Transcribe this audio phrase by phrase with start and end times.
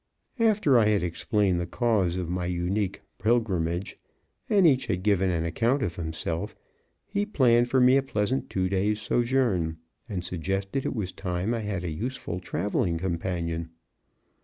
[0.39, 3.99] After I had explained the cause of my unique pilgrimage
[4.49, 6.55] and each had given an account of himself,
[7.05, 9.77] he planned for me a pleasant two days' sojourn,
[10.09, 13.69] and suggested it was time I had a useful traveling companion.